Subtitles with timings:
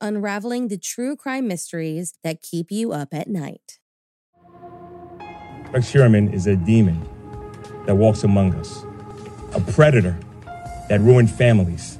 [0.00, 3.78] unraveling the true crime mysteries that keep you up at night.
[5.70, 7.00] Rex Heuermann is a demon
[7.86, 8.84] that walks among us,
[9.54, 10.16] a predator
[10.88, 11.98] that ruined families.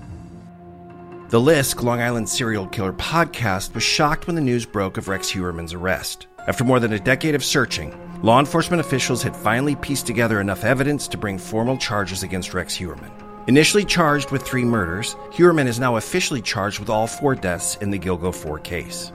[1.31, 5.29] The Lisk, Long Island serial killer podcast, was shocked when the news broke of Rex
[5.29, 6.29] Heuermann's arrest.
[6.47, 7.93] After more than a decade of searching,
[8.23, 12.77] law enforcement officials had finally pieced together enough evidence to bring formal charges against Rex
[12.77, 13.24] Heuermann.
[13.47, 17.91] Initially charged with three murders, Heuermann is now officially charged with all four deaths in
[17.91, 19.13] the Gilgo 4 case.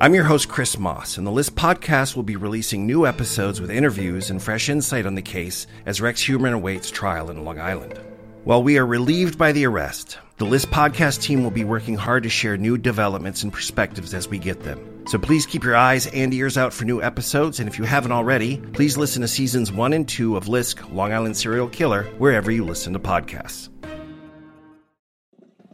[0.00, 3.70] I'm your host, Chris Moss, and the Lisk podcast will be releasing new episodes with
[3.70, 8.00] interviews and fresh insight on the case as Rex Heuermann awaits trial in Long Island.
[8.42, 12.22] While we are relieved by the arrest, the Lisk podcast team will be working hard
[12.22, 14.78] to share new developments and perspectives as we get them.
[15.08, 18.12] So please keep your eyes and ears out for new episodes, and if you haven't
[18.12, 22.52] already, please listen to seasons one and two of Lisk, Long Island Serial Killer, wherever
[22.52, 23.68] you listen to podcasts.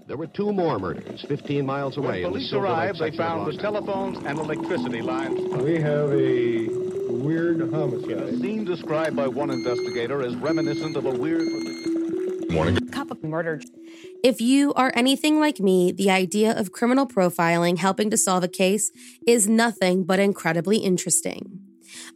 [0.06, 2.22] There were two more murders 15 miles away.
[2.22, 5.40] When police arrived, they found the telephones and electricity lines.
[5.62, 6.68] We have a
[7.12, 8.12] weird homicide.
[8.12, 11.48] A scene described by one investigator as reminiscent of a weird.
[12.50, 12.76] Morning.
[12.88, 13.60] Cup of murder.
[14.24, 18.48] If you are anything like me, the idea of criminal profiling helping to solve a
[18.48, 18.90] case
[19.26, 21.60] is nothing but incredibly interesting.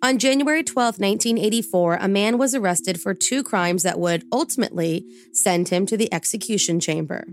[0.03, 5.05] On January 12, 1984, a man was arrested for two crimes that would ultimately
[5.35, 7.25] send him to the execution chamber.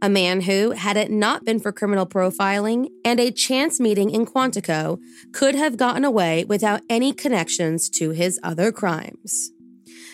[0.00, 4.24] A man who, had it not been for criminal profiling and a chance meeting in
[4.24, 4.98] Quantico,
[5.34, 9.52] could have gotten away without any connections to his other crimes.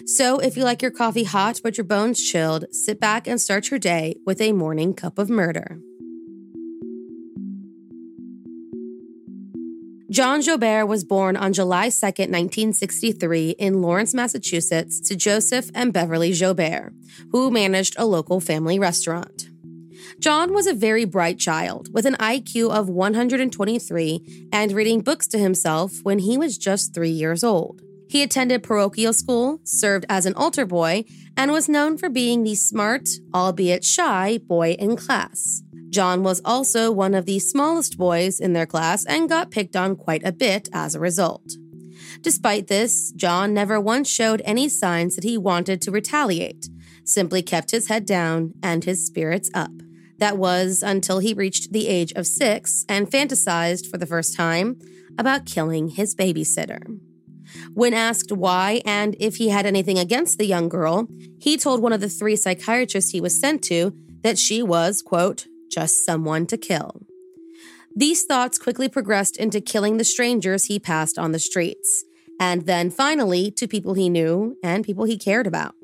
[0.04, 3.70] So, if you like your coffee hot but your bones chilled, sit back and start
[3.70, 5.78] your day with a morning cup of murder.
[10.10, 16.32] John Joubert was born on July 2, 1963, in Lawrence, Massachusetts, to Joseph and Beverly
[16.32, 16.92] Joubert,
[17.30, 19.48] who managed a local family restaurant.
[20.18, 25.38] John was a very bright child with an IQ of 123 and reading books to
[25.38, 27.80] himself when he was just three years old.
[28.12, 32.54] He attended parochial school, served as an altar boy, and was known for being the
[32.54, 35.62] smart, albeit shy, boy in class.
[35.88, 39.96] John was also one of the smallest boys in their class and got picked on
[39.96, 41.54] quite a bit as a result.
[42.20, 46.68] Despite this, John never once showed any signs that he wanted to retaliate,
[47.06, 49.72] simply kept his head down and his spirits up.
[50.18, 54.78] That was until he reached the age of six and fantasized for the first time
[55.16, 56.98] about killing his babysitter.
[57.74, 61.08] When asked why and if he had anything against the young girl,
[61.38, 65.46] he told one of the three psychiatrists he was sent to that she was, quote,
[65.70, 67.02] just someone to kill.
[67.94, 72.04] These thoughts quickly progressed into killing the strangers he passed on the streets,
[72.40, 75.74] and then finally to people he knew and people he cared about.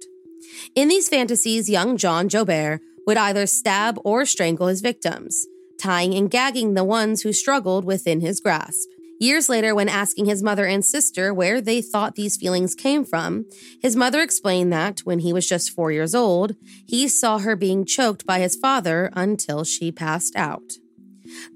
[0.75, 5.47] In these fantasies, young John Joubert would either stab or strangle his victims,
[5.79, 8.89] tying and gagging the ones who struggled within his grasp.
[9.21, 13.47] Years later, when asking his mother and sister where they thought these feelings came from,
[13.83, 16.55] his mother explained that when he was just four years old,
[16.87, 20.75] he saw her being choked by his father until she passed out.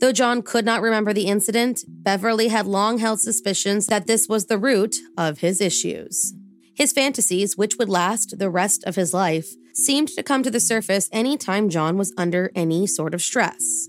[0.00, 4.46] Though John could not remember the incident, Beverly had long held suspicions that this was
[4.46, 6.34] the root of his issues.
[6.74, 10.60] His fantasies, which would last the rest of his life, seemed to come to the
[10.60, 13.88] surface any time John was under any sort of stress.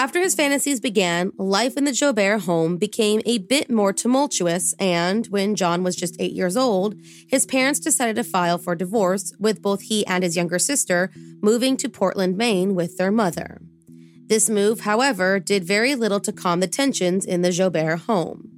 [0.00, 5.26] After his fantasies began, life in the Joubert home became a bit more tumultuous, and
[5.26, 6.94] when John was just eight years old,
[7.28, 11.10] his parents decided to file for divorce, with both he and his younger sister
[11.42, 13.60] moving to Portland, Maine with their mother.
[14.24, 18.50] This move, however, did very little to calm the tensions in the Joubert home.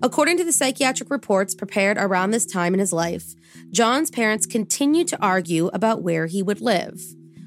[0.00, 3.34] According to the psychiatric reports prepared around this time in his life,
[3.72, 7.00] John's parents continued to argue about where he would live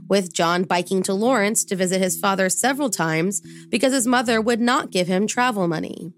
[0.09, 4.59] with John biking to Lawrence to visit his father several times because his mother would
[4.59, 6.11] not give him travel money.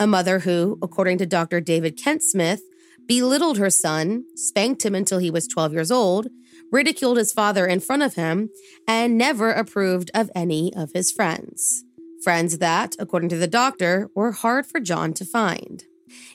[0.00, 1.60] A mother who, according to Dr.
[1.60, 2.62] David Kent Smith,
[3.06, 6.28] belittled her son, spanked him until he was 12 years old,
[6.72, 8.48] ridiculed his father in front of him,
[8.88, 11.84] and never approved of any of his friends.
[12.22, 15.84] Friends that, according to the doctor, were hard for John to find.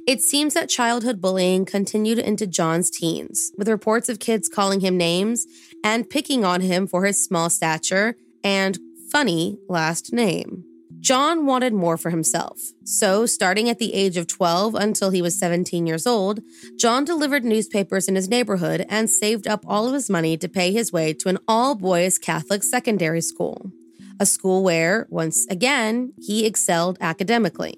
[0.07, 4.97] It seems that childhood bullying continued into John's teens, with reports of kids calling him
[4.97, 5.45] names
[5.83, 8.77] and picking on him for his small stature and
[9.11, 10.63] funny last name.
[10.99, 12.59] John wanted more for himself.
[12.83, 16.41] So, starting at the age of 12 until he was 17 years old,
[16.77, 20.73] John delivered newspapers in his neighborhood and saved up all of his money to pay
[20.73, 23.71] his way to an all boys Catholic secondary school,
[24.19, 27.77] a school where, once again, he excelled academically.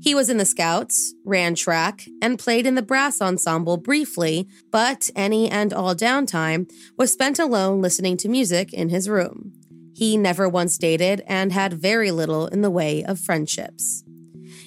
[0.00, 5.10] He was in the Scouts, ran track, and played in the brass ensemble briefly, but
[5.16, 9.52] any and all downtime was spent alone listening to music in his room.
[9.94, 14.04] He never once dated and had very little in the way of friendships.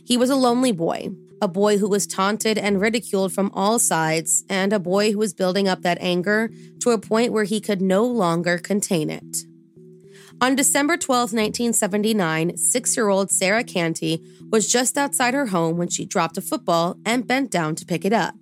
[0.06, 1.10] He was a lonely boy,
[1.42, 5.34] a boy who was taunted and ridiculed from all sides, and a boy who was
[5.34, 6.50] building up that anger
[6.82, 9.46] to a point where he could no longer contain it.
[10.42, 14.22] On December 12, 1979, six year old Sarah Canty
[14.52, 18.04] was just outside her home when she dropped a football and bent down to pick
[18.04, 18.36] it up.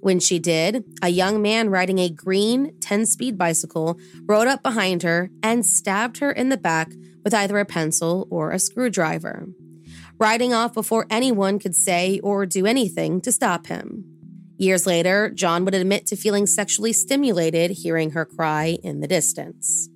[0.00, 5.02] When she did, a young man riding a green 10 speed bicycle rode up behind
[5.02, 6.92] her and stabbed her in the back
[7.22, 9.46] with either a pencil or a screwdriver,
[10.18, 14.04] riding off before anyone could say or do anything to stop him.
[14.56, 19.90] Years later, John would admit to feeling sexually stimulated hearing her cry in the distance.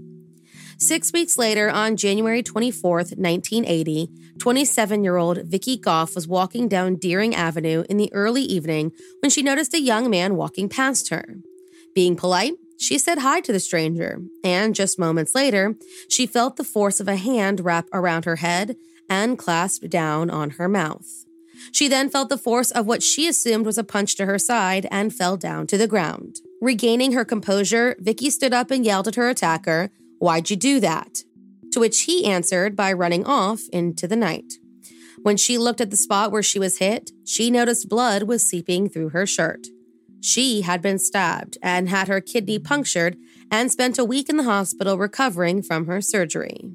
[0.81, 6.97] Six weeks later, on January 24, 1980, 27 year old Vicky Goff was walking down
[6.97, 11.37] Deering Avenue in the early evening when she noticed a young man walking past her.
[11.94, 15.77] Being polite, she said hi to the stranger, and just moments later,
[16.09, 18.75] she felt the force of a hand wrap around her head
[19.06, 21.27] and clasp down on her mouth.
[21.73, 24.87] She then felt the force of what she assumed was a punch to her side
[24.91, 26.37] and fell down to the ground.
[26.62, 31.25] Regaining her composure, Vicky stood up and yelled at her attacker, Why'd you do that?
[31.72, 34.52] To which he answered by running off into the night.
[35.22, 38.90] When she looked at the spot where she was hit, she noticed blood was seeping
[38.90, 39.67] through her shirt.
[40.20, 43.17] She had been stabbed and had her kidney punctured
[43.50, 46.70] and spent a week in the hospital recovering from her surgery.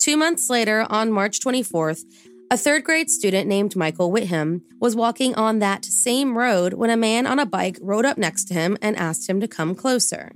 [0.00, 2.02] Two months later, on March 24th,
[2.50, 6.96] a third grade student named Michael Whitham was walking on that same road when a
[6.96, 10.32] man on a bike rode up next to him and asked him to come closer.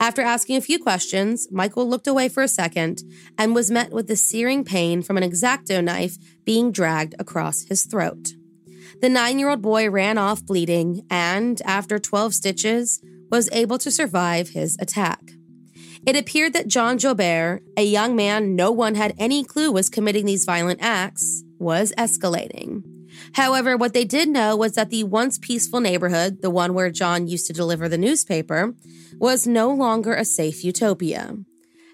[0.00, 3.02] After asking a few questions, Michael looked away for a second
[3.36, 7.84] and was met with the searing pain from an exacto knife being dragged across his
[7.84, 8.34] throat.
[9.00, 13.90] The nine year old boy ran off bleeding and, after 12 stitches, was able to
[13.90, 15.20] survive his attack.
[16.06, 20.24] It appeared that John Joubert, a young man no one had any clue was committing
[20.24, 22.82] these violent acts, was escalating.
[23.34, 27.26] However, what they did know was that the once peaceful neighborhood, the one where John
[27.26, 28.74] used to deliver the newspaper,
[29.18, 31.36] was no longer a safe utopia.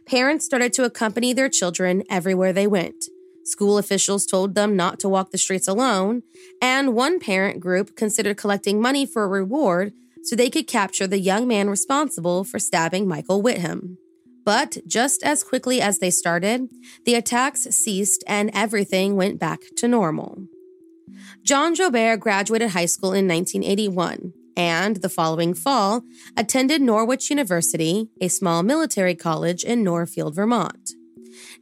[0.06, 3.06] Parents started to accompany their children everywhere they went.
[3.44, 6.22] School officials told them not to walk the streets alone,
[6.62, 9.92] and one parent group considered collecting money for a reward
[10.22, 13.98] so they could capture the young man responsible for stabbing Michael Whitham.
[14.44, 16.68] But just as quickly as they started,
[17.04, 20.46] the attacks ceased and everything went back to normal.
[21.44, 26.02] John Joubert graduated high school in 1981 and, the following fall,
[26.38, 30.92] attended Norwich University, a small military college in Northfield, Vermont.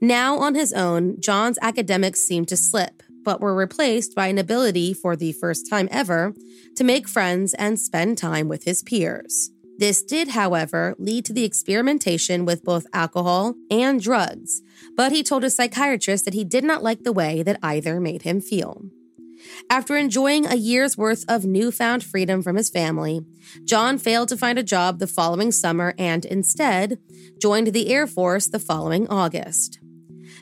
[0.00, 4.94] Now on his own, John's academics seemed to slip, but were replaced by an ability
[4.94, 6.32] for the first time ever
[6.76, 9.50] to make friends and spend time with his peers.
[9.78, 14.62] This did, however, lead to the experimentation with both alcohol and drugs,
[14.96, 18.22] but he told a psychiatrist that he did not like the way that either made
[18.22, 18.84] him feel.
[19.70, 23.22] After enjoying a year's worth of newfound freedom from his family,
[23.64, 26.98] John failed to find a job the following summer and instead
[27.40, 29.80] joined the Air Force the following August.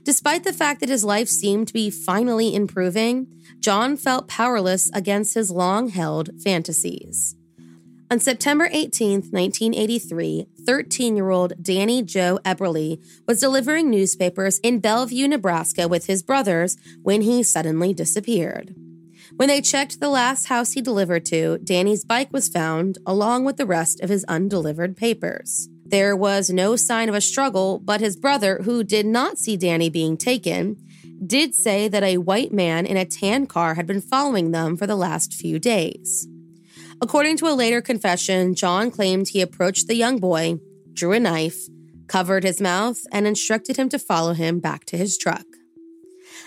[0.04, 3.26] Despite the fact that his life seemed to be finally improving,
[3.59, 7.37] John felt powerless against his long held fantasies.
[8.11, 15.28] On September 18, 1983, 13 year old Danny Joe Eberle was delivering newspapers in Bellevue,
[15.28, 18.75] Nebraska with his brothers when he suddenly disappeared.
[19.40, 23.56] When they checked the last house he delivered to, Danny's bike was found along with
[23.56, 25.66] the rest of his undelivered papers.
[25.87, 29.88] There was no sign of a struggle, but his brother, who did not see Danny
[29.88, 30.76] being taken,
[31.26, 34.87] did say that a white man in a tan car had been following them for
[34.87, 36.28] the last few days.
[37.00, 40.56] According to a later confession, John claimed he approached the young boy,
[40.92, 41.61] drew a knife,
[42.09, 45.47] covered his mouth, and instructed him to follow him back to his truck.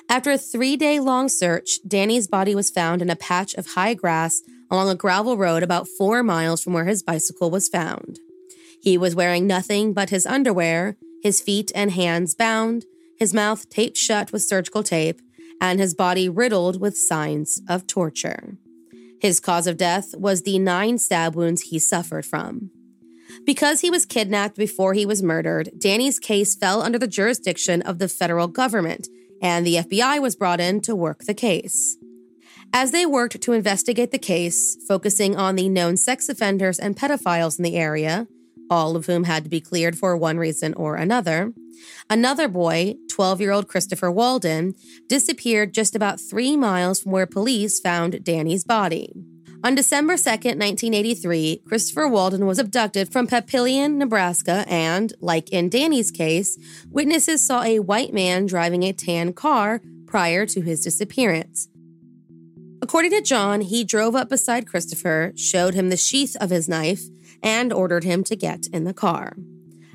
[0.10, 3.94] After a three day long search, Danny's body was found in a patch of high
[3.94, 8.20] grass along a gravel road about four miles from where his bicycle was found.
[8.82, 12.86] He was wearing nothing but his underwear, his feet and hands bound,
[13.18, 15.22] his mouth taped shut with surgical tape,
[15.62, 18.58] and his body riddled with signs of torture.
[19.22, 22.72] His cause of death was the nine stab wounds he suffered from.
[23.46, 28.00] Because he was kidnapped before he was murdered, Danny's case fell under the jurisdiction of
[28.00, 29.08] the federal government,
[29.44, 31.98] and the FBI was brought in to work the case.
[32.72, 37.60] As they worked to investigate the case, focusing on the known sex offenders and pedophiles
[37.60, 38.26] in the area,
[38.70, 41.54] all of whom had to be cleared for one reason or another,
[42.10, 44.74] another boy, 12 year old Christopher Walden,
[45.08, 49.14] disappeared just about three miles from where police found Danny's body.
[49.66, 56.12] On December 2, 1983, Christopher Walden was abducted from Papillion, Nebraska, and, like in Danny's
[56.12, 56.58] case,
[56.90, 61.70] witnesses saw a white man driving a tan car prior to his disappearance.
[62.82, 67.04] According to John, he drove up beside Christopher, showed him the sheath of his knife,
[67.42, 69.38] and ordered him to get in the car.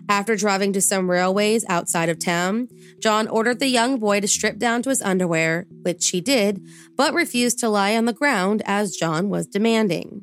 [0.09, 4.59] After driving to some railways outside of town, John ordered the young boy to strip
[4.59, 6.63] down to his underwear, which he did,
[6.97, 10.23] but refused to lie on the ground as John was demanding.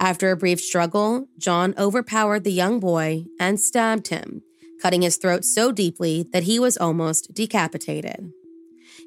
[0.00, 4.42] After a brief struggle, John overpowered the young boy and stabbed him,
[4.80, 8.32] cutting his throat so deeply that he was almost decapitated.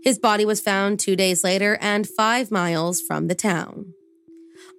[0.04, 3.94] His body was found two days later and five miles from the town.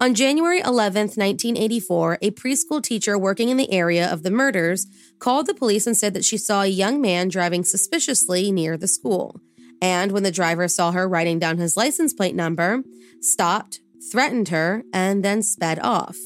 [0.01, 4.87] On January 11, 1984, a preschool teacher working in the area of the murders
[5.19, 8.89] called the police and said that she saw a young man driving suspiciously near the
[8.89, 9.41] school.
[9.81, 12.83] And when the driver saw her writing down his license plate number,
[13.21, 13.81] stopped,
[14.11, 16.17] threatened her, and then sped off.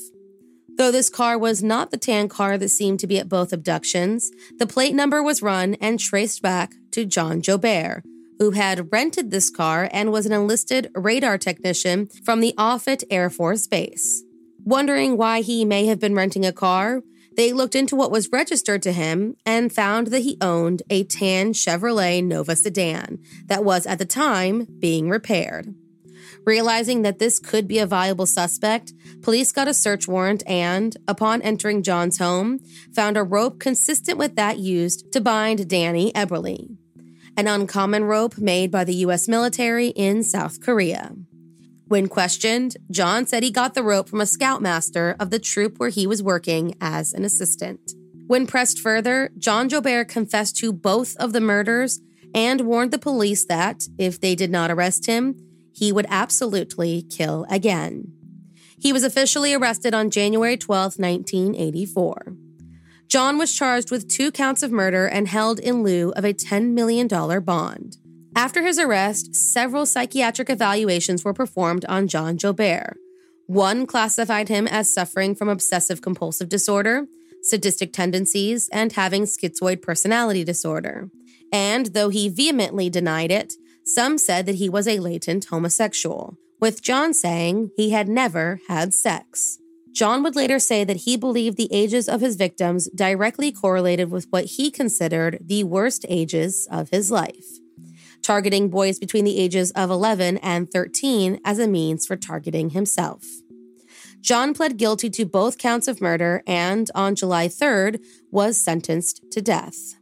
[0.76, 4.30] Though this car was not the tan car that seemed to be at both abductions,
[4.58, 8.04] the plate number was run and traced back to John Joubert,
[8.38, 13.30] who had rented this car and was an enlisted radar technician from the Offutt Air
[13.30, 14.22] Force Base.
[14.64, 17.02] Wondering why he may have been renting a car,
[17.36, 21.52] they looked into what was registered to him and found that he owned a tan
[21.52, 25.74] Chevrolet Nova sedan that was at the time being repaired.
[26.44, 31.42] Realizing that this could be a viable suspect, police got a search warrant and, upon
[31.42, 32.60] entering John's home,
[32.94, 36.76] found a rope consistent with that used to bind Danny Eberle
[37.36, 39.28] an uncommon rope made by the U.S.
[39.28, 41.14] military in South Korea.
[41.88, 45.90] When questioned, John said he got the rope from a scoutmaster of the troop where
[45.90, 47.92] he was working as an assistant.
[48.26, 52.00] When pressed further, John Joubert confessed to both of the murders
[52.34, 55.36] and warned the police that, if they did not arrest him,
[55.72, 58.12] he would absolutely kill again.
[58.80, 62.36] He was officially arrested on January 12, 1984.
[63.08, 66.72] John was charged with two counts of murder and held in lieu of a $10
[66.72, 67.96] million bond.
[68.34, 72.96] After his arrest, several psychiatric evaluations were performed on John Joubert.
[73.46, 77.06] One classified him as suffering from obsessive compulsive disorder,
[77.42, 81.08] sadistic tendencies, and having schizoid personality disorder.
[81.52, 86.82] And though he vehemently denied it, some said that he was a latent homosexual, with
[86.82, 89.58] John saying he had never had sex.
[89.96, 94.26] John would later say that he believed the ages of his victims directly correlated with
[94.28, 97.46] what he considered the worst ages of his life,
[98.20, 103.24] targeting boys between the ages of 11 and 13 as a means for targeting himself.
[104.20, 109.40] John pled guilty to both counts of murder and, on July 3rd, was sentenced to
[109.40, 109.94] death.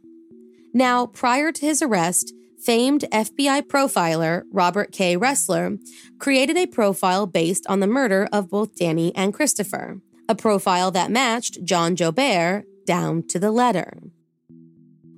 [0.73, 2.33] Now, prior to his arrest,
[2.65, 5.15] famed FBI profiler Robert K.
[5.15, 5.77] Ressler
[6.19, 11.11] created a profile based on the murder of both Danny and Christopher, a profile that
[11.11, 13.99] matched John Joubert down to the letter.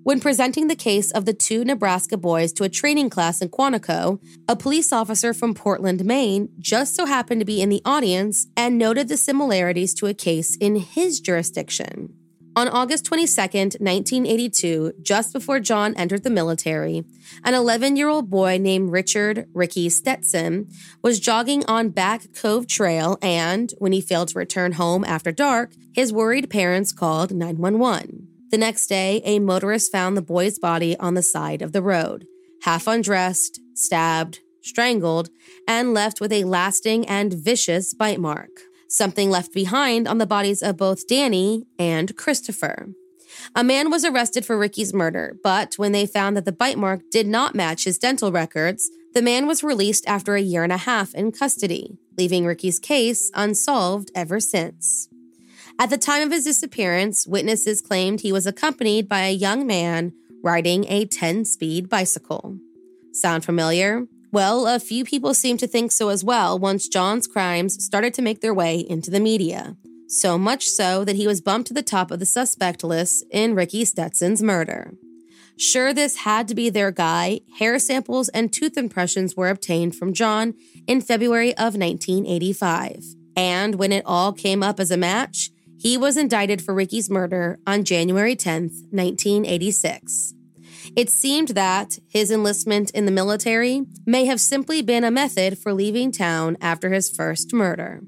[0.04, 4.22] When presenting the case of the two Nebraska boys to a training class in Quantico,
[4.48, 8.78] a police officer from Portland, Maine, just so happened to be in the audience and
[8.78, 12.14] noted the similarities to a case in his jurisdiction.
[12.58, 13.40] On August 22,
[13.80, 17.04] 1982, just before John entered the military,
[17.44, 20.68] an 11 year old boy named Richard Ricky Stetson
[21.04, 25.74] was jogging on Back Cove Trail, and when he failed to return home after dark,
[25.94, 28.28] his worried parents called 911.
[28.50, 32.26] The next day, a motorist found the boy's body on the side of the road,
[32.64, 35.30] half undressed, stabbed, strangled,
[35.68, 38.50] and left with a lasting and vicious bite mark
[38.90, 42.90] something left behind on the bodies of both Danny and Christopher.
[43.56, 47.02] A man was arrested for Ricky's murder, but when they found that the bite mark
[47.12, 50.78] did not match his dental records, the man was released after a year and a
[50.78, 55.10] half in custody, leaving Ricky's case unsolved ever since.
[55.80, 60.14] At the time of his disappearance, witnesses claimed he was accompanied by a young man
[60.44, 62.58] riding a 10 speed bicycle.
[63.12, 64.08] Sound familiar?
[64.32, 68.22] Well, a few people seem to think so as well once John's crimes started to
[68.22, 69.78] make their way into the media.
[70.10, 73.56] So much so that he was bumped to the top of the suspect list in
[73.56, 74.94] Ricky Stetson's murder.
[75.58, 77.40] Sure, this had to be their guy.
[77.58, 80.54] Hair samples and tooth impressions were obtained from John
[80.86, 83.04] in February of 1985.
[83.36, 87.60] And when it all came up as a match, he was indicted for Ricky's murder
[87.66, 90.34] on January 10th, 1986.
[90.96, 95.74] It seemed that his enlistment in the military may have simply been a method for
[95.74, 98.02] leaving town after his first murder.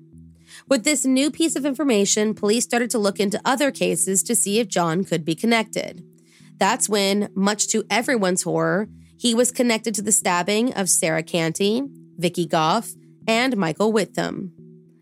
[0.67, 4.59] With this new piece of information, police started to look into other cases to see
[4.59, 6.03] if John could be connected.
[6.57, 11.83] That's when, much to everyone's horror, he was connected to the stabbing of Sarah Canty,
[12.17, 12.91] Vicky Goff,
[13.27, 14.51] and Michael Whitham.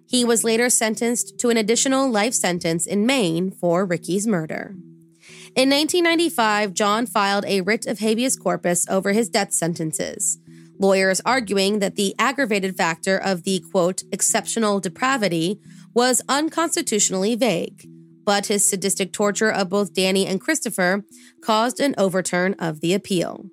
[0.08, 4.76] He was later sentenced to an additional life sentence in Maine for Ricky's murder.
[5.58, 10.38] In 1995, John filed a writ of habeas corpus over his death sentences,
[10.80, 15.60] lawyers arguing that the aggravated factor of the quote, exceptional depravity
[15.94, 17.90] was unconstitutionally vague
[18.28, 21.06] but his sadistic torture of both Danny and Christopher
[21.42, 23.46] caused an overturn of the appeal.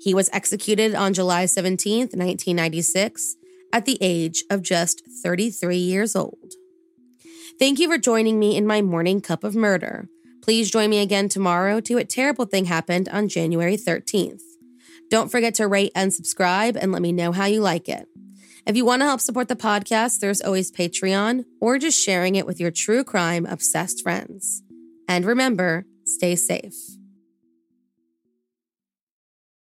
[0.00, 3.36] He was executed on July 17, 1996,
[3.74, 6.54] at the age of just 33 years old.
[7.58, 10.08] Thank you for joining me in my morning cup of murder.
[10.42, 14.42] Please join me again tomorrow to A Terrible Thing Happened on January 13th.
[15.08, 18.08] Don't forget to rate and subscribe and let me know how you like it.
[18.66, 22.46] If you want to help support the podcast, there's always Patreon or just sharing it
[22.46, 24.64] with your true crime obsessed friends.
[25.06, 26.74] And remember, stay safe.